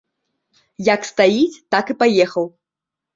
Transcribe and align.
Як 0.93 1.01
стаіць, 1.09 1.61
так 1.75 1.85
і 1.95 1.97
паехаў. 2.01 2.49